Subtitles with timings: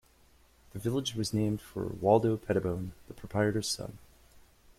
[0.73, 3.99] The village was named for Waldo Pettibone, the proprietor's son.